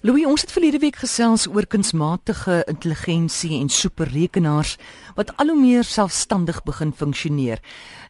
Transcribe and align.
Louis, 0.00 0.22
ons 0.30 0.44
het 0.44 0.52
verlede 0.54 0.78
week 0.78 1.00
gesels 1.02 1.48
oor 1.50 1.66
kunsmatige 1.66 2.60
intelligensie 2.70 3.56
en 3.58 3.66
superrekenaars 3.68 4.76
wat 5.16 5.32
al 5.42 5.50
hoe 5.50 5.58
meer 5.58 5.82
selfstandig 5.82 6.60
begin 6.62 6.92
funksioneer. 6.94 7.58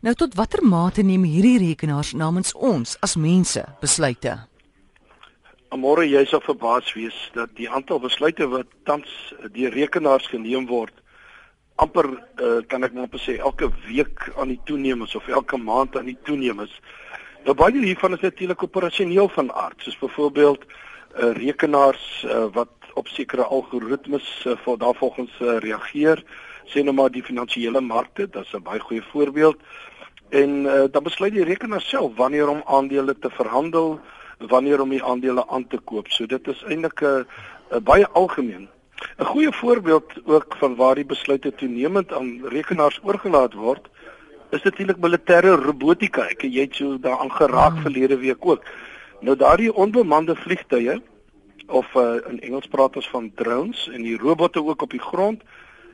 Nou 0.05 0.13
tot 0.13 0.35
watter 0.37 0.61
mate 0.61 1.01
neem 1.01 1.25
hierdie 1.25 1.57
rekenaars 1.63 2.11
namens 2.13 2.53
ons 2.53 2.99
as 3.01 3.17
mense 3.17 3.63
besluite? 3.81 4.35
Môre 5.73 6.05
jy 6.05 6.27
sal 6.29 6.43
verbaas 6.45 6.91
wees 6.93 7.17
dat 7.33 7.55
die 7.57 7.71
aantal 7.73 8.03
besluite 8.05 8.45
wat 8.53 8.69
tans 8.85 9.09
deur 9.57 9.73
rekenaars 9.73 10.29
geneem 10.29 10.67
word 10.69 10.93
amper 11.81 12.11
uh, 12.11 12.59
kan 12.69 12.85
ek 12.85 12.93
net 12.93 13.17
sê 13.23 13.39
elke 13.39 13.71
week 13.87 14.27
aan 14.37 14.53
die 14.53 14.61
toeneem 14.69 15.07
is 15.07 15.17
of 15.17 15.29
elke 15.33 15.57
maand 15.57 15.97
aan 15.97 16.11
die 16.11 16.19
toeneem 16.29 16.61
is. 16.67 16.75
Nou 17.47 17.57
baie 17.57 17.81
hiervan 17.81 18.13
is 18.13 18.27
natuurlik 18.27 18.67
operasioneel 18.67 19.33
van 19.33 19.49
aard, 19.57 19.81
soos 19.81 19.97
byvoorbeeld 20.03 20.69
uh, 21.17 21.33
rekenaars 21.33 22.25
uh, 22.27 22.45
wat 22.53 22.69
op 22.95 23.09
sekere 23.09 23.45
algoritmes 23.45 24.45
uh, 24.47 24.57
vir 24.65 24.79
daarvolgens 24.79 25.35
uh, 25.41 25.59
reageer. 25.59 26.25
Sê 26.69 26.83
nou 26.85 26.95
maar 26.95 27.11
die 27.11 27.25
finansiële 27.25 27.81
markte 27.81 28.27
dis 28.27 28.53
'n 28.53 28.63
baie 28.63 28.81
goeie 28.81 29.03
voorbeeld. 29.13 29.57
En 30.29 30.65
uh, 30.65 30.85
dan 30.91 31.03
besluit 31.03 31.33
die 31.33 31.45
rekenaar 31.45 31.81
self 31.81 32.17
wanneer 32.17 32.49
om 32.49 32.63
aandele 32.67 33.19
te 33.19 33.31
verhandel 33.31 34.01
wanneer 34.39 34.81
om 34.81 34.89
die 34.89 35.05
aandele 35.05 35.49
aan 35.49 35.67
te 35.67 35.79
koop. 35.79 36.09
So 36.09 36.27
dit 36.27 36.49
is 36.49 36.65
eintlik 36.69 37.01
'n 37.01 37.27
uh, 37.73 37.79
baie 37.83 38.09
algemeen. 38.09 38.69
'n 39.19 39.25
goeie 39.25 39.53
voorbeeld 39.53 40.13
ook 40.25 40.55
van 40.59 40.77
waar 40.77 40.95
die 40.95 41.05
besluite 41.05 41.55
toenemend 41.55 42.13
aan 42.13 42.41
rekenaars 42.45 43.01
oorgelaat 43.03 43.55
word 43.55 43.89
is 44.51 44.63
natuurlik 44.63 44.97
militêre 44.97 45.55
robotika 45.61 46.25
ek 46.33 46.43
jy 46.43 46.65
het 46.67 46.79
so 46.81 46.99
daaraan 46.99 47.33
geraak 47.33 47.73
hmm. 47.73 47.83
verlede 47.83 48.17
week 48.19 48.47
ook 48.47 48.65
Nou 49.19 49.35
daardie 49.37 49.73
onbemande 49.75 50.37
vliegtuie 50.37 51.01
of 51.67 51.95
uh, 51.95 52.21
in 52.31 52.39
Engels 52.41 52.69
praat 52.71 52.97
ons 52.97 53.09
van 53.11 53.25
drones 53.35 53.89
en 53.91 54.05
die 54.07 54.15
robotte 54.17 54.63
ook 54.63 54.85
op 54.87 54.95
die 54.95 55.03
grond 55.03 55.43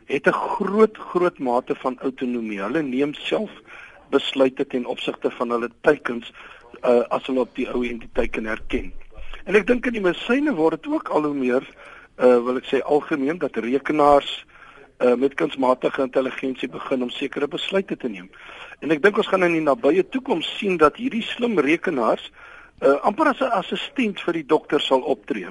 het 0.04 0.28
'n 0.28 0.32
groot 0.32 0.98
groot 0.98 1.38
mate 1.38 1.74
van 1.74 1.96
autonomie. 2.00 2.60
Hulle 2.60 2.82
neem 2.82 3.14
self 3.14 3.50
besluite 4.10 4.66
ten 4.66 4.84
opsigte 4.84 5.30
van 5.30 5.50
hulle 5.50 5.70
teikens 5.80 6.32
uh, 6.82 7.00
as 7.08 7.26
hulle 7.26 7.40
op 7.40 7.54
die 7.54 7.68
ou 7.72 7.86
entiteit 7.88 8.30
kan 8.30 8.44
herken. 8.44 8.92
En 9.44 9.54
ek 9.54 9.66
dink 9.66 9.86
in 9.86 9.92
die 9.92 10.04
medisyne 10.04 10.54
word 10.54 10.82
dit 10.82 10.92
ook 10.92 11.08
al 11.08 11.22
hoe 11.24 11.34
meer 11.34 11.64
uh, 11.64 12.44
wil 12.44 12.56
ek 12.56 12.68
sê 12.68 12.82
algemeen 12.84 13.38
dat 13.38 13.56
rekenaars 13.56 14.44
uh, 15.00 15.14
met 15.14 15.34
kunsmatige 15.34 16.02
intelligensie 16.02 16.68
begin 16.68 17.02
om 17.02 17.10
sekere 17.10 17.48
besluite 17.48 17.96
te 17.96 18.08
neem. 18.08 18.30
En 18.80 18.90
ek 18.90 19.02
dink 19.02 19.16
ons 19.16 19.26
gaan 19.26 19.42
in 19.42 19.52
die 19.52 19.64
nabye 19.64 20.08
toekoms 20.08 20.58
sien 20.58 20.76
dat 20.76 20.96
hierdie 20.96 21.24
slim 21.24 21.58
rekenaars 21.58 22.28
uh, 22.28 22.43
amper 22.80 23.28
as 23.28 23.40
'n 23.40 23.52
assistent 23.52 24.20
vir 24.20 24.32
die 24.32 24.46
dokter 24.46 24.80
sal 24.80 25.00
optree. 25.00 25.48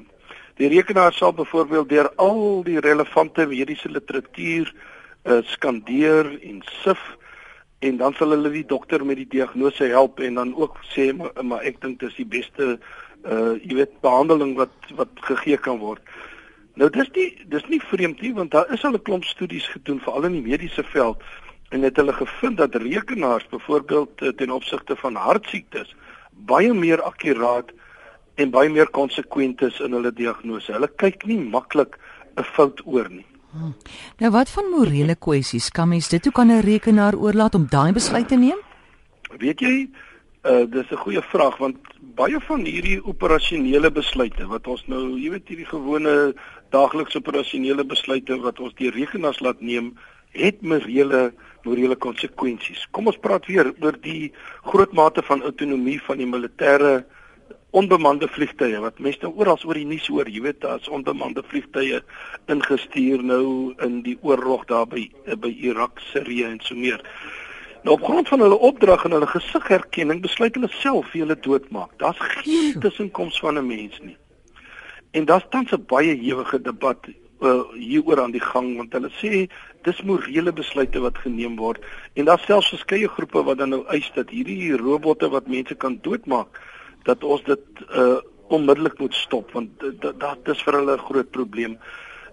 Die 0.58 0.70
rekenaar 0.70 1.14
sal 1.14 1.34
byvoorbeeld 1.34 1.90
deur 1.90 2.10
al 2.16 2.64
die 2.64 2.80
relevante 2.80 3.46
mediese 3.48 3.90
literatuur 3.90 4.74
uh, 5.26 5.40
skandeer 5.44 6.30
en 6.42 6.62
sif 6.84 7.00
en 7.80 7.98
dan 7.98 8.14
sal 8.14 8.36
hulle 8.36 8.52
die 8.54 8.66
dokter 8.66 9.06
met 9.06 9.18
die 9.18 9.28
diagnose 9.28 9.90
help 9.92 10.20
en 10.20 10.38
dan 10.40 10.54
ook 10.56 10.78
sê 10.94 11.10
maar, 11.18 11.34
maar 11.42 11.66
ek 11.66 11.82
dink 11.82 12.00
dis 12.00 12.16
die 12.22 12.30
beste 12.38 12.78
uh 13.24 13.56
jy 13.64 13.80
weet 13.80 13.98
behandeling 14.04 14.54
wat 14.60 14.94
wat 15.00 15.26
gegee 15.30 15.58
kan 15.58 15.80
word. 15.80 16.02
Nou 16.76 16.90
dis 16.92 17.10
nie 17.16 17.30
dis 17.50 17.66
nie 17.72 17.82
vreemd 17.90 18.22
nie 18.22 18.34
want 18.38 18.52
daar 18.52 18.70
is 18.74 18.84
al 18.84 18.94
'n 18.94 19.02
klomp 19.02 19.26
studies 19.26 19.68
gedoen 19.74 20.00
veral 20.06 20.30
in 20.30 20.38
die 20.38 20.48
mediese 20.52 20.84
veld 20.84 21.24
en 21.72 21.82
het 21.82 21.98
hulle 21.98 22.14
gevind 22.14 22.58
dat 22.58 22.76
rekenaars 22.76 23.48
byvoorbeeld 23.50 24.38
ten 24.38 24.52
opsigte 24.52 24.96
van 24.96 25.16
hartsiektes 25.16 25.96
baie 26.38 26.74
meer 26.74 27.02
akkuraat 27.02 27.72
en 28.36 28.50
baie 28.50 28.70
meer 28.70 28.90
konsekwent 28.90 29.62
is 29.62 29.80
in 29.80 29.94
hulle 29.94 30.12
diagnose. 30.12 30.74
Hulle 30.74 30.90
kyk 30.98 31.26
nie 31.26 31.40
maklik 31.40 31.98
'n 32.38 32.44
fout 32.44 32.82
oor 32.86 33.10
nie. 33.10 33.26
Hmm. 33.52 33.76
Nou 34.18 34.32
wat 34.32 34.50
van 34.50 34.70
morele 34.70 35.16
kwessies? 35.16 35.70
Kan 35.70 35.90
mens 35.90 36.10
dit 36.10 36.28
ook 36.28 36.40
aan 36.40 36.52
'n 36.52 36.62
rekenaar 36.62 37.16
oorlaat 37.16 37.56
om 37.56 37.68
daai 37.70 37.94
besluit 37.94 38.28
te 38.28 38.36
neem? 38.36 38.58
Weet 39.38 39.60
jy, 39.60 39.90
uh 40.44 40.66
dis 40.66 40.92
'n 40.92 41.04
goeie 41.06 41.22
vraag 41.22 41.58
want 41.58 41.78
baie 42.16 42.40
van 42.40 42.66
hierdie 42.66 43.04
operasionele 43.06 43.92
besluite 43.92 44.48
wat 44.48 44.68
ons 44.68 44.84
nou, 44.88 45.18
jy 45.20 45.30
weet 45.30 45.48
hierdie 45.48 45.70
gewone 45.70 46.34
daaglikse 46.70 47.18
operasionele 47.18 47.84
besluite 47.84 48.38
wat 48.42 48.60
ons 48.60 48.74
deur 48.74 48.94
rekenaars 48.94 49.40
laat 49.40 49.62
neem, 49.62 49.94
het 50.34 50.62
morele 50.62 51.32
morele 51.64 51.96
konsekwensies. 51.96 52.88
Kom 52.92 53.08
ons 53.08 53.20
praat 53.24 53.46
weer 53.48 53.72
oor 53.80 53.96
die 54.04 54.34
groot 54.68 54.92
mate 54.94 55.24
van 55.24 55.44
autonomie 55.48 56.00
van 56.04 56.20
die 56.20 56.28
militêre 56.28 57.04
onbemande 57.74 58.28
vliegtye 58.30 58.82
wat 58.84 59.00
mense 59.02 59.24
nou 59.24 59.32
oral 59.42 59.58
oor 59.66 59.80
die 59.80 59.88
nuus 59.88 60.06
hoor, 60.12 60.30
jy 60.30 60.44
weet 60.46 60.60
daar's 60.62 60.90
onbemande 60.94 61.42
vliegtye 61.50 62.04
ingestuur 62.52 63.24
nou 63.26 63.46
in 63.86 64.02
die 64.06 64.18
oorlog 64.22 64.68
daar 64.70 64.86
by 64.92 65.08
by 65.42 65.50
Irak, 65.70 66.04
Sirië 66.12 66.52
en 66.52 66.60
so 66.62 66.78
meer. 66.78 67.02
Nou 67.84 67.98
op 67.98 68.06
grond 68.06 68.30
van 68.30 68.44
hulle 68.46 68.60
opdrag 68.70 69.08
en 69.08 69.16
hulle 69.18 69.28
gesigherkenning 69.28 70.22
besluit 70.24 70.56
hulle 70.56 70.70
self 70.78 71.10
wie 71.16 71.24
hulle 71.24 71.40
doodmaak. 71.48 71.98
Daar's 72.00 72.22
geen 72.44 72.80
tussenkoms 72.80 73.40
van 73.40 73.58
'n 73.58 73.68
mens 73.68 74.00
nie. 74.02 74.18
En 75.12 75.26
daar's 75.26 75.50
tans 75.50 75.72
'n 75.72 75.86
baie 75.88 76.14
ewige 76.20 76.62
debat 76.62 76.98
uh, 77.44 77.64
hieroor 77.78 78.22
aan 78.22 78.36
die 78.36 78.44
gang 78.44 78.76
want 78.78 78.94
hulle 78.94 79.12
sê 79.20 79.48
dis 79.88 80.04
morele 80.08 80.52
besluite 80.52 81.00
wat 81.04 81.18
geneem 81.24 81.56
word 81.60 81.84
en 82.16 82.30
daar 82.30 82.42
selfs 82.46 82.72
verskeie 82.76 83.10
groepe 83.16 83.44
wat 83.44 83.58
dan 83.62 83.74
nou 83.76 83.84
eis 83.96 84.12
dat 84.16 84.30
hierdie 84.30 84.78
robotte 84.78 85.30
wat 85.30 85.48
mense 85.48 85.76
kan 85.76 86.00
doodmaak 86.02 86.62
dat 87.04 87.24
ons 87.24 87.44
dit 87.50 87.84
uh 87.90 88.22
onmiddellik 88.54 89.00
moet 89.00 89.16
stop 89.16 89.52
want 89.56 89.70
dit 89.80 90.50
is 90.54 90.64
vir 90.66 90.76
hulle 90.78 90.94
'n 90.94 91.06
groot 91.08 91.30
probleem. 91.32 91.78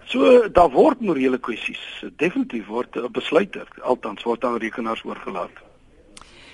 So 0.05 0.49
daar 0.49 0.71
word 0.71 1.01
morele 1.01 1.39
kwessies 1.39 2.05
definitief 2.17 2.67
word 2.67 3.13
besluite 3.13 3.65
althans 3.83 4.23
word 4.23 4.45
aan 4.45 4.59
rekenaars 4.59 5.05
oorgelaat. 5.05 5.55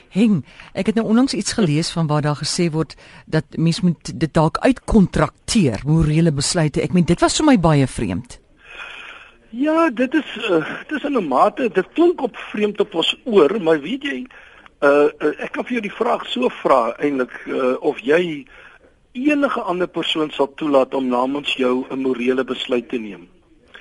Hing, 0.08 0.44
ek 0.72 0.86
het 0.86 0.94
nou 0.94 1.06
onlangs 1.06 1.34
iets 1.34 1.52
gelees 1.52 1.90
van 1.90 2.06
waar 2.06 2.22
daar 2.22 2.38
gesê 2.40 2.70
word 2.70 2.96
dat 3.26 3.44
mens 3.56 3.80
moet 3.80 4.20
dit 4.20 4.34
dalk 4.34 4.58
uitkontrakteer 4.58 5.80
morele 5.84 6.32
besluite. 6.32 6.82
Ek 6.82 6.92
meen 6.92 7.04
dit 7.04 7.20
was 7.20 7.36
vir 7.36 7.46
my 7.46 7.58
baie 7.58 7.86
vreemd. 7.86 8.38
Ja, 9.56 9.90
dit 9.90 10.14
is 10.14 10.36
uh, 10.50 10.64
dit 10.88 10.96
is 10.98 11.04
in 11.04 11.16
'n 11.16 11.28
mate 11.28 11.68
dit 11.72 11.86
klink 11.92 12.20
op 12.20 12.36
vreemd 12.36 12.80
op 12.80 12.94
ons 12.94 13.16
oor, 13.24 13.62
maar 13.62 13.80
weet 13.80 14.02
jy, 14.02 14.26
uh, 14.80 15.08
uh 15.18 15.32
ek 15.44 15.52
kan 15.52 15.64
vir 15.64 15.72
jou 15.78 15.82
die 15.86 15.98
vraag 16.00 16.26
so 16.28 16.48
vra 16.48 16.80
eintlik 16.98 17.32
uh, 17.46 17.76
of 17.80 18.00
jy 18.00 18.46
enige 19.12 19.60
ander 19.60 19.88
persoon 19.88 20.30
sal 20.30 20.52
toelaat 20.54 20.94
om 20.94 21.08
namens 21.08 21.54
jou 21.56 21.86
'n 21.90 21.98
morele 21.98 22.44
besluit 22.44 22.88
te 22.88 22.98
neem. 22.98 23.28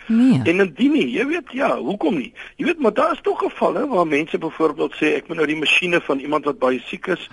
Nee. 0.08 0.42
En 0.44 0.60
indien 0.60 0.92
nie, 0.92 1.10
jy 1.12 1.26
weet 1.26 1.52
ja, 1.52 1.78
hoekom 1.78 2.18
nie? 2.18 2.34
Jy 2.56 2.66
weet 2.66 2.80
maar 2.80 2.94
daar 2.94 3.12
is 3.12 3.22
tog 3.22 3.40
gevalle 3.40 3.88
waar 3.88 4.08
mense 4.08 4.38
byvoorbeeld 4.38 4.94
sê 4.96 5.16
ek 5.16 5.28
moet 5.28 5.38
nou 5.38 5.48
die 5.48 5.60
masjiene 5.60 6.02
van 6.02 6.20
iemand 6.20 6.46
wat 6.46 6.60
baie 6.60 6.80
siek 6.86 7.08
is 7.08 7.30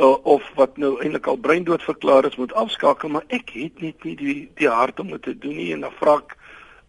uh, 0.00 0.24
of 0.24 0.42
wat 0.54 0.76
nou 0.76 0.98
eintlik 1.00 1.26
al 1.26 1.36
breindood 1.36 1.82
verklaar 1.82 2.24
is 2.24 2.36
moet 2.36 2.52
afskakel, 2.52 3.08
maar 3.08 3.24
ek 3.28 3.50
het 3.54 3.80
net 3.80 4.04
nie 4.04 4.16
die 4.16 4.50
die 4.54 4.68
hart 4.68 5.00
om 5.00 5.08
dit 5.08 5.22
te 5.22 5.38
doen 5.38 5.56
nie 5.56 5.72
en 5.72 5.80
dan 5.80 5.94
vra 6.00 6.18
ek 6.18 6.36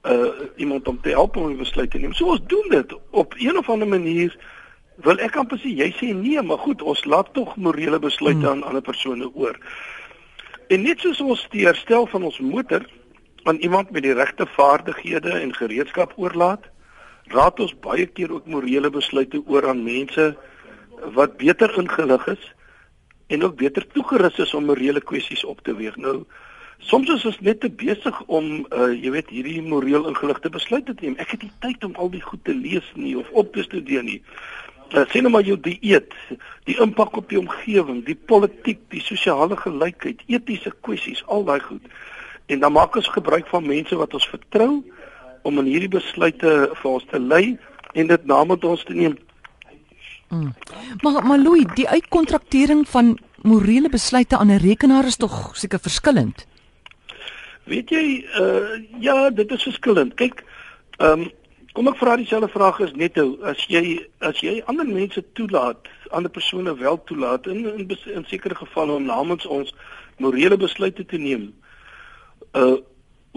uh 0.03 0.47
iemand 0.55 0.87
om 0.87 1.01
te 1.01 1.09
help 1.09 1.35
om 1.35 1.51
'n 1.51 1.57
besluit 1.57 1.91
te 1.91 1.97
neem. 1.97 2.13
So 2.13 2.25
ons 2.25 2.41
doen 2.47 2.67
dit 2.69 2.95
op 3.09 3.33
een 3.37 3.57
of 3.57 3.69
ander 3.69 3.87
manier 3.87 4.37
wil 4.95 5.19
ek 5.19 5.35
amper 5.35 5.59
sê 5.59 5.71
jy 5.75 5.91
sê 5.95 6.13
nee, 6.15 6.41
maar 6.41 6.57
goed, 6.57 6.81
ons 6.81 7.05
laat 7.05 7.33
tog 7.33 7.55
morele 7.55 7.99
besluite 7.99 8.39
hmm. 8.39 8.49
aan 8.49 8.63
ander 8.63 8.81
persone 8.81 9.29
oor. 9.33 9.59
En 10.67 10.81
net 10.81 10.99
soos 10.99 11.21
ons 11.21 11.47
die 11.49 11.65
herstel 11.65 12.07
van 12.07 12.23
ons 12.23 12.39
motor 12.39 12.85
aan 13.43 13.57
iemand 13.65 13.91
met 13.91 14.03
die 14.03 14.13
regte 14.13 14.45
vaardighede 14.45 15.31
en 15.39 15.55
gereedskap 15.55 16.13
oorlaat, 16.15 16.67
raad 17.33 17.59
ons 17.59 17.73
baie 17.79 18.05
keer 18.05 18.31
ook 18.31 18.45
morele 18.45 18.89
besluite 18.89 19.41
oor 19.47 19.67
aan 19.69 19.83
mense 19.83 20.35
wat 21.15 21.37
beter 21.37 21.73
ingelig 21.77 22.27
is 22.27 22.53
en 23.29 23.43
ook 23.43 23.55
beter 23.55 23.87
toegerus 23.93 24.39
is 24.39 24.53
om 24.53 24.65
morele 24.65 25.01
kwessies 25.01 25.45
op 25.45 25.61
te 25.63 25.75
weeg. 25.75 25.95
Nou 25.95 26.25
Soms 26.79 27.09
is 27.09 27.25
ons 27.25 27.39
net 27.43 27.59
te 27.59 27.69
besig 27.69 28.21
om 28.27 28.65
uh 28.71 28.89
jy 28.93 29.11
weet 29.11 29.29
hierdie 29.33 29.61
moreel 29.61 30.07
ingeligte 30.07 30.49
besluite 30.49 30.95
te 30.95 31.05
neem. 31.05 31.17
Ek 31.19 31.35
het 31.35 31.43
nie 31.43 31.51
tyd 31.59 31.83
om 31.83 31.95
al 31.95 32.11
die 32.13 32.23
goed 32.23 32.43
te 32.47 32.55
lees 32.55 32.87
nie 32.95 33.17
of 33.19 33.29
op 33.31 33.51
te 33.53 33.63
studeer 33.63 34.03
nie. 34.03 34.21
Uh, 34.89 35.03
sien 35.11 35.21
nou 35.21 35.29
maar 35.29 35.45
jou 35.45 35.57
dieet, 35.61 36.15
die 36.65 36.79
impak 36.81 37.17
op 37.19 37.27
die 37.29 37.37
omgewing, 37.37 37.99
die 38.07 38.17
politiek, 38.17 38.79
die 38.89 39.03
sosiale 39.05 39.53
gelykheid, 39.59 40.23
etiese 40.25 40.71
kwessies, 40.81 41.21
al 41.27 41.45
daai 41.45 41.59
goed. 41.61 41.83
En 42.49 42.63
dan 42.63 42.73
maak 42.73 42.97
ons 42.97 43.11
gebruik 43.13 43.45
van 43.51 43.67
mense 43.67 43.95
wat 43.99 44.15
ons 44.17 44.25
vertrou 44.31 44.79
om 45.45 45.61
in 45.61 45.69
hierdie 45.69 45.91
besluite 45.93 46.55
vir 46.73 46.89
ons 46.89 47.05
te 47.11 47.21
lei 47.21 47.59
en 47.93 48.09
dit 48.09 48.25
namens 48.25 48.65
ons 48.65 48.87
te 48.87 48.97
neem. 48.97 49.19
Mm. 50.29 50.53
Maar 51.05 51.21
maar 51.25 51.41
Louis, 51.41 51.69
die 51.77 51.89
uitkontraktering 51.89 52.87
van 52.89 53.17
morele 53.41 53.89
besluite 53.89 54.37
aan 54.37 54.49
'n 54.49 54.63
rekenaar 54.65 55.05
is 55.05 55.17
tog 55.17 55.57
seker 55.57 55.79
verskillend. 55.79 56.47
Weet 57.69 57.91
jy 57.93 58.05
uh 58.39 58.79
ja, 58.99 59.29
dit 59.29 59.51
is 59.51 59.63
verskillend. 59.63 60.15
Kyk, 60.17 60.43
ehm 60.97 61.27
um, 61.27 61.29
kom 61.77 61.87
ek 61.91 61.99
vra 62.01 62.15
dieselfde 62.17 62.49
vraag 62.49 62.79
as 62.81 62.95
net 62.97 63.15
nou, 63.19 63.37
as 63.45 63.61
jy 63.69 63.99
as 64.25 64.41
jy 64.43 64.57
ander 64.71 64.87
mense 64.89 65.21
toelaat, 65.37 65.87
ander 66.09 66.31
persone 66.33 66.73
wel 66.79 66.97
toelaat 67.05 67.47
in 67.47 67.67
in, 67.69 67.85
in 68.15 68.25
sekere 68.27 68.57
gevalle 68.57 68.97
om 68.97 69.05
namens 69.05 69.45
ons 69.45 69.73
morele 70.17 70.57
besluite 70.57 71.05
te 71.05 71.17
neem. 71.17 71.51
Uh 72.53 72.79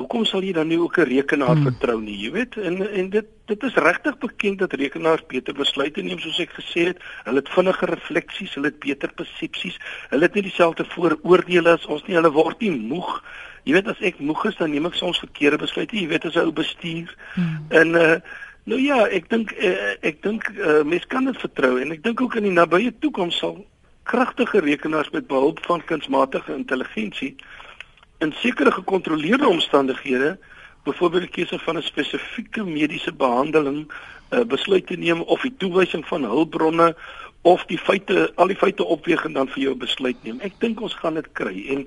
hoekom 0.01 0.25
sal 0.25 0.45
jy 0.45 0.53
dan 0.57 0.69
nie 0.69 0.79
ook 0.81 0.99
'n 0.99 1.09
rekenaar 1.09 1.57
hmm. 1.57 1.69
vertrou 1.69 2.01
nie? 2.01 2.17
Jy 2.17 2.31
weet, 2.33 2.57
en 2.57 2.81
en 2.81 3.11
dit 3.11 3.27
dit 3.47 3.63
is 3.63 3.75
regtig 3.75 4.19
bekend 4.19 4.59
dat 4.59 4.73
rekenaars 4.73 5.27
beter 5.29 5.55
besluite 5.55 6.03
neem 6.03 6.19
soos 6.19 6.39
ek 6.41 6.53
gesê 6.57 6.87
het. 6.91 6.99
Hulle 7.25 7.43
het 7.43 7.49
vinniger 7.49 7.89
refleksies, 7.89 8.55
hulle 8.55 8.71
het 8.71 8.79
beter 8.79 9.13
persepsies. 9.13 9.77
Hulle 10.09 10.23
het 10.23 10.35
nie 10.35 10.43
dieselfde 10.43 10.85
vooroordeele 10.85 11.77
as 11.77 11.87
ons 11.87 12.05
nie. 12.07 12.17
Hulle 12.17 12.33
word 12.33 12.61
nie 12.61 12.71
moeg. 12.71 13.23
Jy 13.65 13.73
weet 13.73 13.89
as 13.89 14.01
ek 14.01 14.19
moeg 14.19 14.45
is, 14.45 14.57
dan 14.57 14.71
neem 14.71 14.87
ek 14.87 14.95
soms 14.95 15.19
verkeerde 15.19 15.59
besluite. 15.59 15.97
Jy 15.97 16.09
weet 16.09 16.25
as 16.25 16.35
'n 16.35 16.47
ou 16.47 16.53
bestuur. 16.53 17.17
Hmm. 17.35 17.67
En 17.69 17.95
uh 17.95 18.17
nou 18.65 18.81
ja, 18.81 19.07
ek 19.11 19.29
dink 19.29 19.53
uh, 19.59 19.95
ek 20.01 20.23
dink 20.23 20.49
uh, 20.55 20.83
mense 20.87 21.07
kan 21.07 21.25
dit 21.25 21.37
vertrou 21.37 21.81
en 21.83 21.91
ek 21.91 22.03
dink 22.03 22.21
ook 22.21 22.37
in 22.39 22.47
die 22.47 22.55
nabye 22.55 22.93
toekoms 22.99 23.39
sal 23.39 23.67
kragtige 24.07 24.61
rekenaars 24.61 25.11
met 25.11 25.27
behulp 25.27 25.59
van 25.67 25.85
kunsmatige 25.85 26.55
intelligensie 26.55 27.37
in 28.23 28.33
sekere 28.39 28.73
gekontroleerde 28.73 29.49
omstandighede, 29.49 30.37
byvoorbeeld 30.87 31.27
die 31.29 31.35
keuse 31.37 31.59
van 31.59 31.77
'n 31.77 31.83
spesifieke 31.83 32.65
mediese 32.65 33.13
behandeling, 33.13 33.91
uh, 34.31 34.45
besluit 34.45 34.87
te 34.87 34.97
neem 34.97 35.21
of 35.21 35.43
die 35.43 35.55
toewysing 35.57 36.07
van 36.07 36.25
hulpbronne 36.25 36.95
of 37.43 37.65
die 37.65 37.79
feite, 37.79 38.33
al 38.35 38.47
die 38.47 38.57
feite 38.57 38.85
opweeg 38.85 39.25
en 39.25 39.33
dan 39.33 39.49
vir 39.49 39.63
jou 39.63 39.75
besluit 39.75 40.17
neem. 40.23 40.41
Ek 40.41 40.53
dink 40.59 40.81
ons 40.81 40.95
gaan 40.95 41.15
dit 41.15 41.29
kry 41.33 41.67
en 41.75 41.87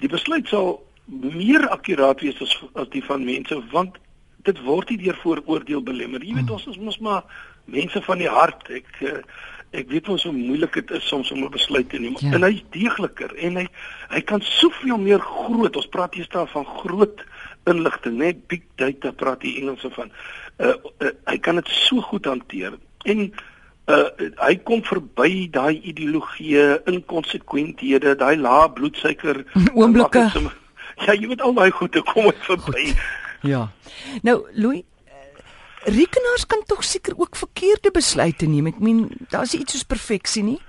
die 0.00 0.08
besluit 0.08 0.48
sal 0.48 0.80
meer 1.06 1.68
akkuraat 1.68 2.20
wees 2.20 2.40
as 2.40 2.54
as 2.74 2.88
die 2.88 3.04
van 3.04 3.24
mense 3.24 3.60
want 3.72 4.00
dit 4.44 4.60
word 4.64 4.90
nie 4.90 5.00
deur 5.04 5.18
vooroordeel 5.22 5.82
belemmer. 5.82 6.24
Jy 6.24 6.34
weet 6.34 6.50
ons 6.50 6.66
is 6.66 6.80
mos 6.80 6.98
maar 6.98 7.24
mense 7.64 8.00
van 8.02 8.18
die 8.18 8.28
hart. 8.28 8.68
Ek 8.70 8.88
uh, 9.00 9.20
ek 9.74 9.90
weet 9.90 10.08
mos 10.08 10.24
hoe 10.26 10.32
moeilik 10.32 10.76
dit 10.80 10.90
is 10.98 11.08
soms 11.08 11.30
om 11.34 11.44
'n 11.44 11.50
besluit 11.50 11.88
te 11.90 11.98
neem. 11.98 12.16
Ja. 12.18 12.32
En 12.32 12.42
hy's 12.42 12.62
deegliker 12.70 13.34
en 13.34 13.56
hy 13.56 13.66
hy 14.08 14.20
kan 14.20 14.40
soveel 14.40 14.98
meer 14.98 15.20
groot. 15.20 15.76
Ons 15.76 15.90
praat 15.90 16.14
hier 16.14 16.24
staan 16.24 16.48
van 16.48 16.64
groot 16.64 17.24
inligting, 17.64 18.16
net 18.18 18.46
big 18.46 18.62
data 18.76 19.10
praat 19.10 19.40
die 19.40 19.56
Engelse 19.60 19.90
van. 19.90 20.12
Uh, 20.58 20.74
uh 21.00 21.10
hy 21.24 21.38
kan 21.38 21.54
dit 21.54 21.68
so 21.68 22.00
goed 22.00 22.24
hanteer 22.24 22.78
en 23.04 23.32
uh 23.86 24.08
hy 24.46 24.56
kom 24.62 24.82
verby 24.82 25.50
daai 25.50 25.80
ideologie, 25.82 26.84
inkonsekwenthede, 26.84 28.16
daai 28.16 28.36
lae 28.36 28.70
bloedsuiker 28.70 29.44
oomblikke. 29.78 30.30
Ja, 30.94 31.10
jy 31.12 31.26
weet 31.26 31.40
al 31.42 31.54
daai 31.54 31.70
goede 31.74 32.02
kom 32.06 32.28
hy 32.28 32.32
verby. 32.46 32.84
Goed. 32.86 33.22
Ja. 33.42 33.64
Nou, 34.22 34.46
Louis 34.54 34.84
Rekenaars 35.84 36.46
kan 36.46 36.62
tog 36.66 36.84
seker 36.84 37.12
ook 37.16 37.36
verkeerde 37.36 37.90
besluite 37.92 38.46
neem. 38.48 38.70
Ek 38.72 38.78
meen, 38.80 39.02
daar's 39.28 39.52
iets 39.52 39.74
soos 39.76 39.84
perfeksie 39.84 40.42
nie. 40.42 40.60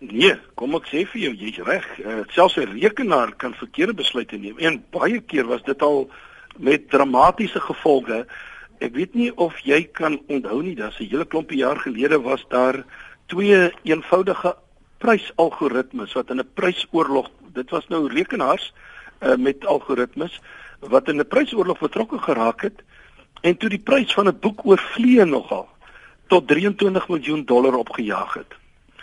Nee, 0.00 0.32
kom 0.58 0.74
ek 0.74 0.88
sê 0.90 1.04
vir 1.06 1.20
jou, 1.26 1.32
jy's 1.38 1.60
reg. 1.68 1.86
Uh, 2.02 2.22
selfs 2.34 2.56
'n 2.58 2.72
rekenaar 2.74 3.30
kan 3.36 3.54
verkeerde 3.54 3.94
besluite 3.94 4.36
neem. 4.36 4.58
En 4.58 4.82
baie 4.90 5.20
keer 5.20 5.46
was 5.46 5.62
dit 5.62 5.82
al 5.82 6.10
met 6.58 6.90
dramatiese 6.90 7.60
gevolge. 7.60 8.26
Ek 8.80 8.94
weet 8.94 9.14
nie 9.14 9.30
of 9.36 9.54
jy 9.62 9.84
kan 9.92 10.18
onthou 10.26 10.62
nie, 10.62 10.74
dat 10.74 10.98
'n 10.98 11.06
hele 11.06 11.24
klompie 11.24 11.58
jaar 11.58 11.78
gelede 11.78 12.18
was 12.20 12.44
daar 12.48 12.84
twee 13.26 13.70
eenvoudige 13.84 14.56
prysalgoritmes 14.98 16.12
wat 16.12 16.30
in 16.30 16.40
'n 16.40 16.50
prysoorlog, 16.54 17.30
dit 17.54 17.70
was 17.70 17.88
nou 17.88 18.08
rekenaars 18.08 18.72
uh, 19.20 19.36
met 19.36 19.66
algoritmes 19.66 20.40
wat 20.80 21.08
in 21.08 21.20
'n 21.20 21.28
prysoorlog 21.28 21.78
betrokke 21.78 22.18
geraak 22.18 22.60
het 22.62 22.82
en 23.40 23.56
toe 23.56 23.68
die 23.68 23.82
prys 23.90 24.12
van 24.12 24.28
'n 24.28 24.38
boek 24.40 24.64
oorvlee 24.66 25.24
nogal 25.24 25.68
tot 26.26 26.48
23 26.48 27.08
miljoen 27.08 27.44
dollar 27.44 27.74
opgejaag 27.74 28.34
het. 28.34 28.54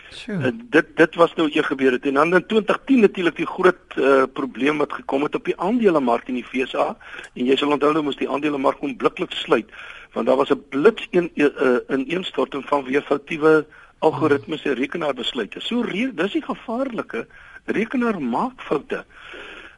Sure. 0.09 0.53
Dit 0.69 0.95
dit 0.95 1.15
was 1.15 1.33
nou 1.35 1.49
eers 1.49 1.67
gebeur 1.67 1.91
het 1.91 2.05
en 2.05 2.13
dan 2.13 2.33
in 2.33 2.45
2010 2.45 2.99
natuurlik 2.99 3.35
die 3.35 3.45
groot 3.45 3.95
uh, 3.95 4.23
probleem 4.33 4.77
wat 4.77 4.93
gekom 4.93 5.23
het 5.23 5.35
op 5.35 5.45
die 5.45 5.59
aandelemark 5.59 6.27
in 6.27 6.39
die 6.39 6.45
FSA 6.45 6.97
en 7.33 7.45
jy 7.45 7.55
sal 7.55 7.71
onthou 7.71 7.91
nou 7.93 8.03
moes 8.03 8.15
die 8.15 8.29
aandelemark 8.29 8.81
onmiddellik 8.81 9.31
sluit 9.31 9.69
want 10.13 10.27
daar 10.27 10.39
was 10.39 10.49
'n 10.49 10.63
blits 10.69 11.07
een 11.11 11.31
uh, 11.35 11.77
ineenstorting 11.89 12.65
van 12.65 12.83
weer 12.83 13.01
foutiewe 13.01 13.65
algoritmes 13.99 14.63
en 14.63 14.73
rekenaarbesluite. 14.73 15.59
So 15.59 15.81
re 15.81 16.11
dis 16.13 16.31
die 16.31 16.43
gevaarlike 16.43 17.27
rekenaar 17.65 18.21
maak 18.21 18.61
foute. 18.61 19.03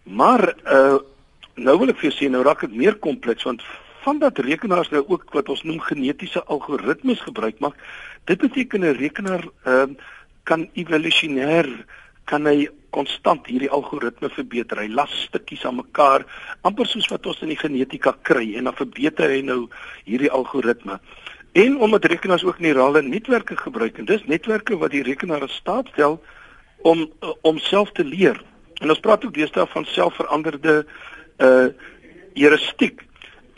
Maar 0.04 0.54
uh, 0.66 0.98
nou 1.56 1.78
wil 1.80 1.92
ek 1.94 2.02
vir 2.02 2.10
jou 2.10 2.16
sê 2.18 2.32
nou 2.32 2.44
raak 2.44 2.62
dit 2.66 2.76
meer 2.76 2.98
kompleks 3.02 3.48
want 3.48 3.64
van 4.04 4.20
dat 4.20 4.38
rekenaars 4.38 4.90
nou 4.90 5.04
ook 5.08 5.34
wat 5.34 5.50
ons 5.50 5.64
noem 5.64 5.80
genetiese 5.80 6.44
algoritmes 6.44 7.20
gebruik 7.20 7.60
maak, 7.60 7.76
dit 8.26 8.38
beteken 8.38 8.82
'n 8.86 8.98
rekenaar 8.98 9.44
ehm 9.64 9.92
uh, 9.92 9.96
kan 10.44 10.70
evolusionêr 10.74 11.68
kan 12.30 12.46
hy 12.46 12.68
konstant 12.94 13.48
hierdie 13.50 13.70
algoritme 13.74 14.30
verbeter. 14.34 14.82
Hy 14.82 14.90
las 14.94 15.14
stukkies 15.28 15.66
aan 15.66 15.80
mekaar, 15.80 16.26
amper 16.68 16.88
soos 16.90 17.10
wat 17.10 17.26
ons 17.30 17.42
in 17.46 17.54
die 17.54 17.60
genetika 17.60 18.16
kry 18.22 18.56
en 18.58 18.70
dan 18.70 18.78
verbeter 18.78 19.34
hy 19.34 19.42
nou 19.46 19.68
hierdie 20.06 20.32
algoritme. 20.34 21.00
En 21.58 21.78
omdat 21.82 22.06
rekenaars 22.06 22.46
ook 22.46 22.62
neurale 22.62 23.02
netwerke 23.02 23.58
gebruik 23.58 23.98
en 23.98 24.06
dis 24.06 24.26
netwerke 24.30 24.78
wat 24.78 24.94
die 24.94 25.04
rekenaar 25.04 25.42
in 25.48 25.54
staat 25.54 25.90
stel 25.94 26.20
om 26.86 27.08
uh, 27.08 27.34
om 27.42 27.58
self 27.60 27.92
te 27.98 28.06
leer. 28.06 28.38
En 28.80 28.90
ons 28.90 29.02
praat 29.04 29.26
ook 29.26 29.34
deesdae 29.34 29.66
van 29.74 29.86
selfveranderde 29.86 30.84
uh 31.38 31.70
heuristiek. 32.40 33.02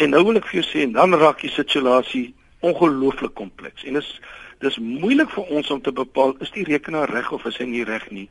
En 0.02 0.10
nou 0.16 0.22
wil 0.28 0.40
ek 0.40 0.48
vir 0.50 0.62
jou 0.62 0.68
sê 0.68 0.86
en 0.86 0.96
dan 0.98 1.14
raak 1.22 1.44
die 1.46 1.54
situasie 1.54 2.32
ongelooflik 2.66 3.36
kompleks. 3.38 3.86
En 3.86 4.00
dis 4.00 4.10
dis 4.62 4.78
moeilik 4.78 5.30
vir 5.34 5.54
ons 5.58 5.70
om 5.74 5.80
te 5.82 5.92
bepaal 5.98 6.36
is 6.46 6.52
die 6.54 6.66
rekenaar 6.68 7.10
reg 7.10 7.32
of 7.34 7.46
is 7.50 7.58
hy 7.58 7.66
nie 7.66 7.86
reg 7.86 8.04
nie. 8.14 8.28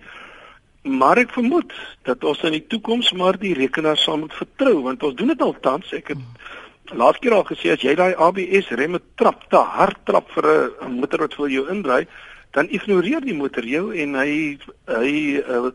Maar 0.87 1.25
ek 1.25 1.35
vermoed 1.35 1.75
dat 2.07 2.23
ons 2.25 2.45
in 2.47 2.55
die 2.55 2.67
toekoms 2.71 3.11
maar 3.19 3.39
die 3.39 3.57
rekenaar 3.59 3.99
sal 3.99 4.21
moet 4.23 4.37
vertrou 4.39 4.77
want 4.87 5.03
ons 5.07 5.17
doen 5.19 5.33
dit 5.35 5.43
al 5.43 5.57
tans. 5.67 5.91
Ek 5.97 6.13
het 6.15 6.95
laas 7.03 7.19
keer 7.23 7.35
al 7.35 7.47
gesê 7.49 7.75
as 7.75 7.83
jy 7.83 7.97
daai 7.99 8.15
ABS 8.15 8.71
remme 8.79 9.03
trap 9.19 9.43
te 9.51 9.63
hard 9.77 9.99
trap 10.07 10.31
vir 10.37 10.47
'n 10.87 11.01
motor 11.01 11.27
wat 11.27 11.35
vir 11.35 11.51
jou 11.57 11.67
indry, 11.71 12.07
dan 12.55 12.71
ignoreer 12.71 13.21
die 13.21 13.35
motor 13.35 13.65
jou 13.65 13.91
en 13.95 14.15
hy 14.15 14.59
hy 14.87 15.13
uh, 15.43 15.71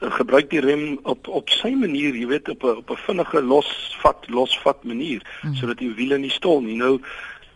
gebruik 0.00 0.50
die 0.50 0.60
rem 0.60 0.98
op 1.02 1.28
op 1.28 1.50
sy 1.50 1.72
manier, 1.74 2.14
jy 2.14 2.26
weet 2.26 2.48
op 2.48 2.62
'n 2.62 2.76
op 2.82 2.90
'n 2.90 3.02
vinnige 3.06 3.42
losvat 3.42 4.28
losvat 4.28 4.84
manier 4.84 5.22
hmm. 5.40 5.54
sodat 5.54 5.78
die 5.78 5.94
wiele 5.94 6.18
nie 6.18 6.30
stol 6.30 6.60
nie. 6.60 6.76
Nou 6.76 7.00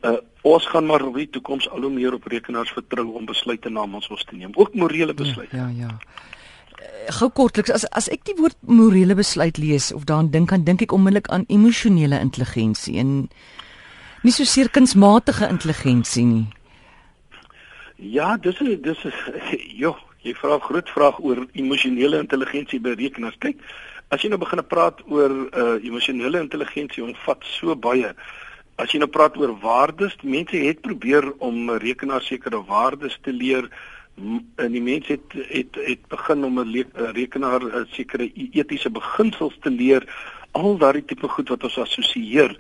uh, 0.03 0.17
ons 0.43 0.67
gaan 0.67 0.87
maar 0.87 1.01
in 1.01 1.13
die 1.13 1.31
toekoms 1.31 1.71
al 1.71 1.81
hoe 1.81 1.91
meer 1.91 2.15
op 2.15 2.27
rekenaars 2.27 2.71
vertrou 2.71 3.15
om 3.15 3.25
besluite 3.25 3.71
namens 3.71 4.09
ons 4.09 4.25
te 4.25 4.37
neem, 4.37 4.51
ook 4.55 4.75
morele 4.75 5.15
besluite. 5.15 5.57
Ja, 5.57 5.69
ja. 5.69 5.87
ja. 5.87 5.99
Gou 7.07 7.31
kortliks 7.31 7.71
as 7.71 7.85
as 7.91 8.09
ek 8.09 8.25
die 8.25 8.35
woord 8.39 8.57
morele 8.61 9.15
besluit 9.15 9.59
lees 9.59 9.93
of 9.93 10.05
daaraan 10.05 10.31
dink, 10.31 10.51
dan 10.51 10.65
dink 10.65 10.83
ek 10.83 10.93
onmiddellik 10.93 11.29
aan 11.29 11.45
emosionele 11.49 12.19
intelligensie 12.19 12.99
en 12.99 13.31
nie 14.23 14.33
so 14.33 14.45
seer 14.45 14.71
kunsmatige 14.71 15.49
intelligensie 15.49 16.25
nie. 16.27 16.47
Ja, 17.97 18.37
dis 18.37 18.61
is 18.61 18.81
dis 18.83 19.05
is 19.05 19.19
joh, 19.83 19.99
Jy 20.23 20.35
vra 20.35 20.57
'n 20.57 20.67
groot 20.69 20.89
vraag 20.89 21.19
oor 21.21 21.47
emosionele 21.53 22.19
intelligensie 22.19 22.81
by 22.81 22.95
rekenaars. 22.95 23.39
Kyk, 23.39 23.59
as 24.11 24.23
jy 24.23 24.29
nou 24.29 24.39
begin 24.39 24.63
praat 24.65 25.01
oor 25.07 25.31
uh 25.31 25.79
emosionele 25.83 26.41
intelligensie, 26.41 27.03
omvat 27.03 27.45
so 27.45 27.75
baie. 27.75 28.15
As 28.79 28.93
jy 28.93 28.99
nou 28.99 29.09
praat 29.09 29.37
oor 29.37 29.59
waardes, 29.61 30.17
mense 30.23 30.57
het 30.57 30.81
probeer 30.81 31.33
om 31.39 31.71
rekenaars 31.71 32.27
sekere 32.27 32.63
waardes 32.65 33.19
te 33.23 33.33
leer 33.33 33.69
en 34.57 34.73
die 34.73 34.83
mense 34.83 35.13
het 35.13 35.33
het 35.49 35.77
het 35.87 36.07
begin 36.09 36.45
om 36.45 36.61
'n 36.61 36.87
rekenaar 37.15 37.87
sekere 37.91 38.31
etiese 38.35 38.91
beginsels 38.91 39.57
te 39.61 39.71
leer, 39.71 40.03
al 40.53 40.77
daardie 40.79 41.05
tipe 41.05 41.29
goed 41.29 41.49
wat 41.49 41.65
ons 41.65 41.79
assosieer. 41.79 42.57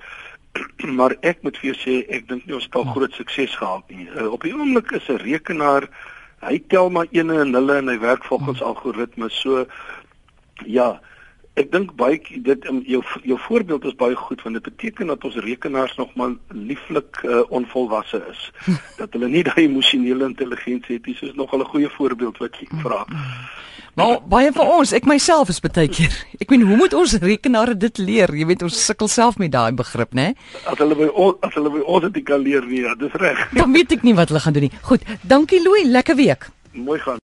maar 0.98 1.16
ek 1.20 1.42
moet 1.42 1.56
vir 1.56 1.72
jou 1.72 1.78
sê, 1.80 1.94
ek 2.12 2.28
dink 2.28 2.46
nie 2.46 2.54
ons 2.54 2.64
het 2.64 2.74
al 2.74 2.84
groot 2.84 3.12
sukses 3.12 3.54
gehad 3.56 3.88
nie. 3.88 4.08
Uh, 4.10 4.32
op 4.32 4.42
die 4.42 4.52
oomblik 4.54 4.92
is 4.92 5.08
'n 5.08 5.22
rekenaar 5.24 5.88
hy 6.42 6.58
tel 6.68 6.90
maar 6.90 7.10
ene 7.14 7.38
en 7.44 7.54
hulle 7.54 7.78
en 7.78 7.90
hy 7.92 7.98
werk 8.02 8.24
volgens 8.26 8.58
hmm. 8.58 8.68
algoritmes. 8.68 9.40
So 9.40 9.64
ja, 10.66 11.00
ek 11.60 11.68
dink 11.72 11.90
baie 12.00 12.16
dit 12.46 12.68
jou 12.88 13.02
jou 13.28 13.38
voorbeeld 13.46 13.84
is 13.84 13.96
baie 14.00 14.16
goed 14.16 14.42
want 14.42 14.56
dit 14.56 14.68
beteken 14.70 15.12
dat 15.12 15.24
ons 15.24 15.36
rekenaars 15.44 15.96
nog 16.00 16.14
maar 16.16 16.32
lieflik 16.48 17.20
uh, 17.22 17.42
onvolwasse 17.48 18.22
is. 18.30 18.46
dat 19.00 19.12
hulle 19.12 19.28
nie 19.28 19.44
daai 19.44 19.66
emosionele 19.66 20.30
intelligensie 20.30 20.96
het 20.96 21.06
nie. 21.06 21.16
Dis 21.20 21.34
nog 21.36 21.52
'n 21.52 21.64
goeie 21.64 21.88
voorbeeld 21.88 22.38
wat 22.38 22.56
jy 22.56 22.68
vra. 22.82 23.04
Maar 23.94 24.22
baie 24.24 24.52
van 24.52 24.66
ons, 24.66 24.92
ek 24.92 25.04
myself 25.04 25.48
is 25.52 25.60
baie 25.60 25.88
keer. 25.88 26.14
Ek 26.40 26.48
meen, 26.48 26.62
hoe 26.64 26.76
moet 26.76 26.94
ons 26.96 27.12
rekenaars 27.20 27.76
dit 27.76 27.98
leer? 27.98 28.32
Jy 28.34 28.46
weet 28.46 28.62
ons 28.62 28.84
sukkel 28.84 29.08
self 29.08 29.36
met 29.36 29.52
daai 29.52 29.72
begrip, 29.72 30.14
né? 30.14 30.32
As 30.64 30.78
hulle 30.80 30.96
by 30.96 31.10
ons 31.12 31.36
as 31.44 31.52
hulle 31.54 31.70
by 31.70 31.84
ons 31.84 32.08
dit 32.08 32.24
kan 32.24 32.40
leer 32.40 32.64
nie, 32.64 32.80
ja, 32.80 32.94
dis 32.94 33.12
reg. 33.12 33.44
Dan 33.52 33.72
weet 33.72 33.92
ek 33.92 34.02
nie 34.02 34.14
wat 34.16 34.32
hulle 34.32 34.40
gaan 34.40 34.56
doen 34.56 34.70
nie. 34.70 34.76
Goed, 34.88 35.04
dankie 35.20 35.60
Louie, 35.60 35.84
lekker 35.84 36.16
week. 36.16 36.48
Mooi 36.72 36.98
gaan. 36.98 37.20